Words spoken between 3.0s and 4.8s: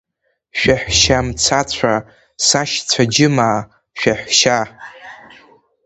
џьымаа, шәаҳәшьаа!